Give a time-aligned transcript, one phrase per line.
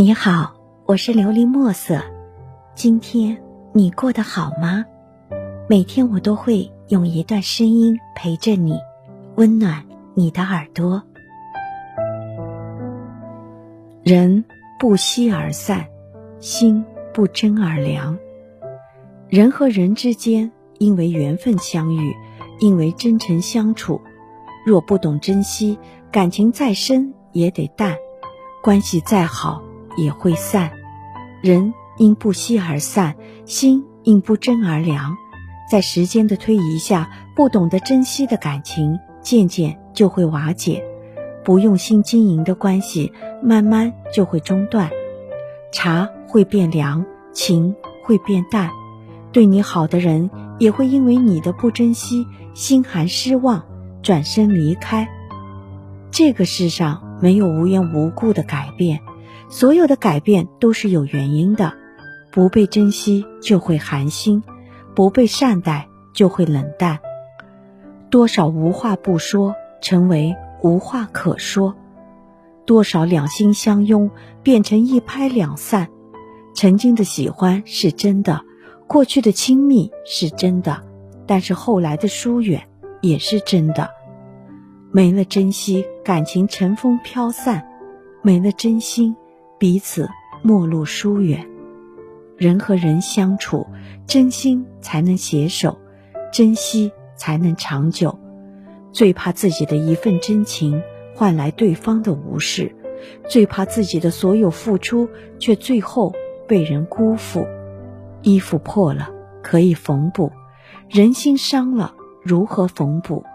[0.00, 0.54] 你好，
[0.86, 2.00] 我是琉璃墨色。
[2.74, 3.36] 今天
[3.74, 4.82] 你过得好吗？
[5.68, 8.78] 每天我都会用一段声音陪着你，
[9.34, 11.02] 温暖你的耳朵。
[14.02, 14.42] 人
[14.78, 15.86] 不期而散，
[16.38, 18.18] 心不争而凉。
[19.28, 22.16] 人和人之间，因为缘分相遇，
[22.58, 24.00] 因为真诚相处。
[24.64, 25.78] 若不懂珍惜，
[26.10, 27.96] 感情再深也得淡；
[28.62, 29.62] 关系再好。
[29.96, 30.70] 也会散，
[31.42, 35.16] 人因不息而散，心因不争而凉。
[35.70, 40.82] 在时间的推移下，不懂得珍惜的感情，渐渐就会瓦解；
[41.44, 43.12] 不用心经营的关系，
[43.42, 44.90] 慢慢就会中断。
[45.72, 48.70] 茶会变凉，情会变淡，
[49.30, 53.64] 对你好的人也会因为你的不珍惜，心寒失望，
[54.02, 55.08] 转身离开。
[56.10, 58.98] 这个世上没有无缘无故的改变。
[59.50, 61.74] 所有的改变都是有原因的，
[62.30, 64.44] 不被珍惜就会寒心，
[64.94, 67.00] 不被善待就会冷淡。
[68.10, 71.74] 多少无话不说成为无话可说，
[72.64, 74.08] 多少两心相拥
[74.44, 75.88] 变成一拍两散。
[76.54, 78.44] 曾经的喜欢是真的，
[78.86, 80.80] 过去的亲密是真的，
[81.26, 82.68] 但是后来的疏远
[83.00, 83.90] 也是真的。
[84.92, 87.62] 没了珍惜，感情乘风飘散；
[88.22, 89.16] 没了真心。
[89.60, 90.08] 彼此
[90.40, 91.46] 陌路疏远，
[92.38, 93.66] 人和人相处，
[94.06, 95.78] 真心才能携手，
[96.32, 98.18] 珍惜才能长久。
[98.90, 100.82] 最怕自己的一份真情
[101.14, 102.74] 换来对方的无视，
[103.28, 106.14] 最怕自己的所有付出却最后
[106.48, 107.46] 被人辜负。
[108.22, 109.10] 衣服破了
[109.42, 110.32] 可以缝补，
[110.88, 113.26] 人心伤了如何缝补？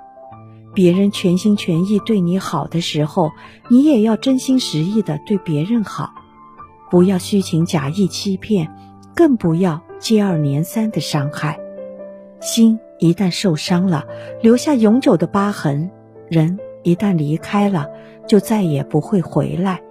[0.75, 3.31] 别人全心全意对你好的时候，
[3.69, 6.13] 你也要真心实意的对别人好，
[6.91, 8.69] 不要虚情假意欺骗，
[9.15, 11.57] 更不要接二连三的伤害。
[12.41, 14.05] 心一旦受伤了，
[14.41, 15.89] 留下永久的疤痕；
[16.29, 17.87] 人一旦离开了，
[18.27, 19.81] 就再也不会回来。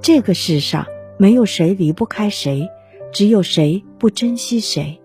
[0.00, 0.86] 这个世上
[1.18, 2.66] 没有谁离不开谁，
[3.12, 5.00] 只有谁不珍惜谁。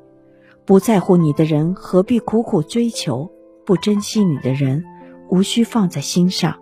[0.65, 3.29] 不在乎你的人，何必苦苦追求？
[3.65, 4.83] 不珍惜你的人。
[5.33, 6.59] 无需放在心上，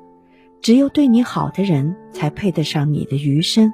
[0.61, 3.73] 只有对你好的人才配得上你的余生，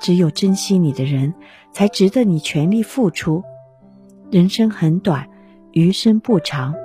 [0.00, 1.34] 只有珍惜你的人
[1.72, 3.42] 才值得你全力付出。
[4.30, 5.28] 人生很短，
[5.72, 6.76] 余生不长，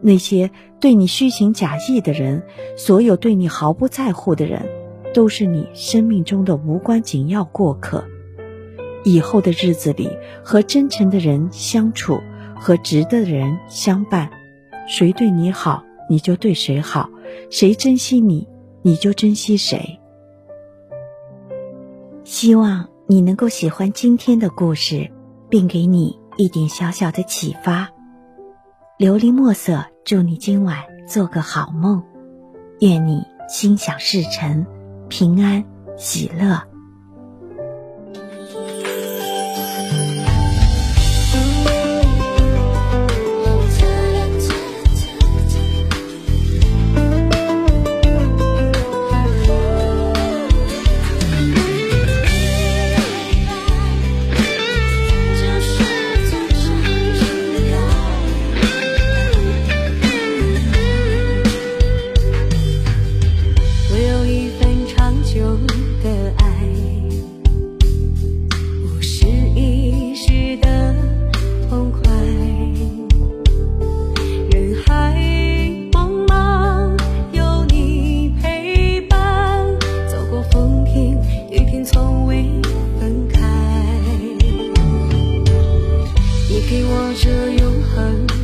[0.00, 2.42] 那些对你虚情假意的人，
[2.78, 4.66] 所有对你毫不在乎的人，
[5.12, 8.02] 都是你生命中的无关紧要过客。
[9.04, 10.08] 以后的日子里，
[10.42, 12.20] 和真诚的人相处，
[12.58, 14.30] 和值得的人相伴，
[14.88, 15.84] 谁对你好？
[16.08, 17.08] 你就对谁好，
[17.50, 18.48] 谁珍惜你，
[18.82, 20.00] 你就珍惜谁。
[22.24, 25.10] 希望你能够喜欢今天的故事，
[25.48, 27.90] 并给你一点小小的启发。
[28.98, 30.78] 琉璃墨色，祝你今晚
[31.08, 32.02] 做个好梦，
[32.80, 34.66] 愿你心想事成，
[35.08, 35.64] 平安
[35.96, 36.73] 喜乐。
[86.68, 88.43] 给我这永恒。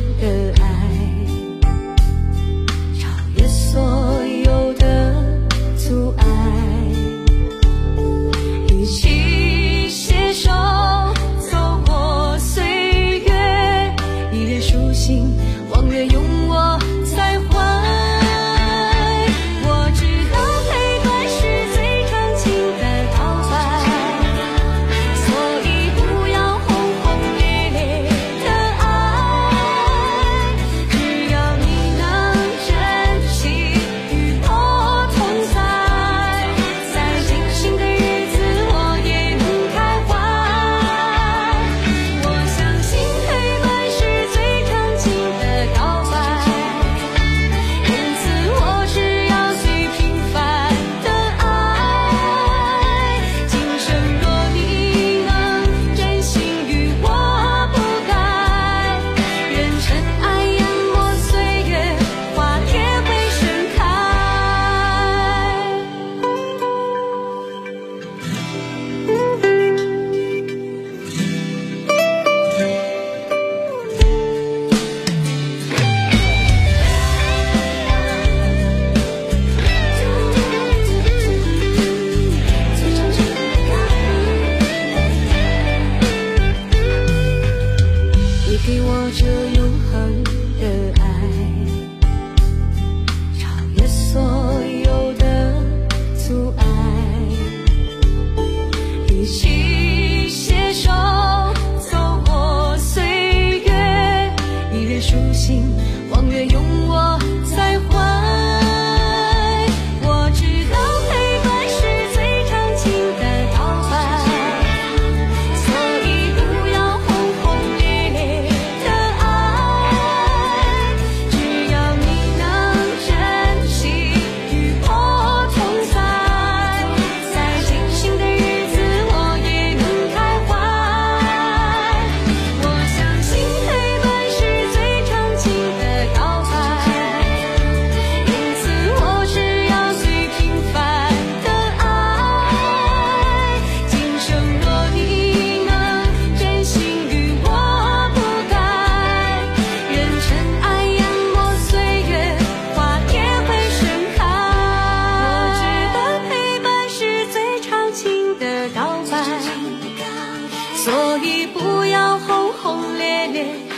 [162.71, 163.70] 轰轰烈烈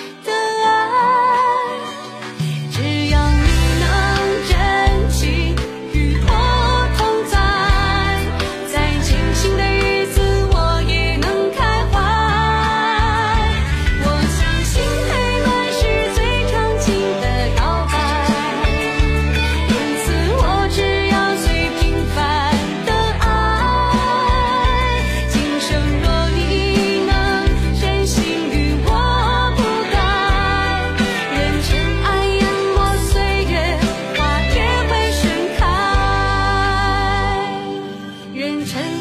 [38.65, 38.92] 晨。